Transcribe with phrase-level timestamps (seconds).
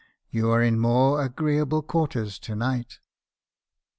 [0.31, 2.99] You are in more agree able quarters to night.'